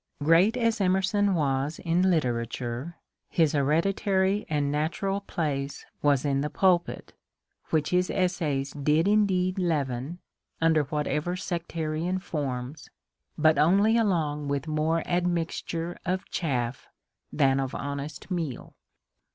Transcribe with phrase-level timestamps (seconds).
[0.23, 2.97] Great as Emerson was in literature,
[3.29, 7.13] his hereditary and natural place was in the pulpit,
[7.69, 10.17] which his essays did indeed leaven,
[10.59, 12.89] under whatever sectarian forms,
[13.37, 16.81] but only along with more admixture of chafiE
[17.31, 18.73] than of honest meal.